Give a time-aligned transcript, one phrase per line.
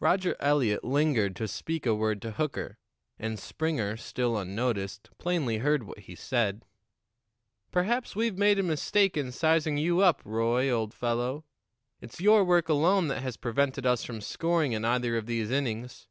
[0.00, 2.76] Roger Eliot lingered to speak a word to Hooker,
[3.20, 6.64] and Springer, still unnoticed, plainly heard what he said.
[7.70, 11.44] "Perhaps we've made a mistake in sizing you up, Roy, old fellow.
[12.00, 16.08] It's your work alone that has prevented us from scoring in either of these innings.